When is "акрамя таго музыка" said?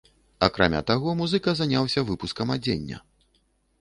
0.45-1.53